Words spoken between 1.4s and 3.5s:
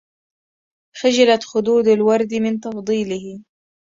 خدود الورد من تفضيله